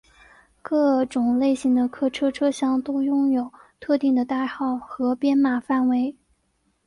[0.63, 6.17] 各种类型的客车车厢都拥有特定的代号和编码范围。